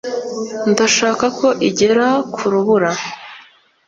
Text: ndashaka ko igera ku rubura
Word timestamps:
ndashaka 0.71 1.25
ko 1.39 1.47
igera 1.67 2.07
ku 2.33 2.43
rubura 2.51 2.91